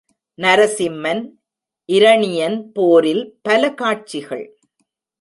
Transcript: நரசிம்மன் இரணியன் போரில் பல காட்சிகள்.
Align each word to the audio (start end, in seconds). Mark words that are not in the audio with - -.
நரசிம்மன் 0.39 1.21
இரணியன் 1.89 2.71
போரில் 2.71 3.37
பல 3.41 3.73
காட்சிகள். 3.73 4.59